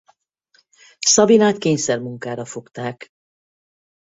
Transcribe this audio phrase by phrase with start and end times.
[0.99, 3.09] Sabinát kényszermunkára fogták.